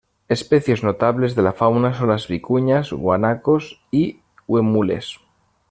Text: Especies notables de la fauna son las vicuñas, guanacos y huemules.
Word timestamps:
Especies 0.35 0.81
notables 0.83 1.35
de 1.35 1.43
la 1.43 1.53
fauna 1.53 1.93
son 1.93 2.07
las 2.09 2.27
vicuñas, 2.27 2.91
guanacos 2.91 3.81
y 3.91 4.19
huemules. 4.47 5.19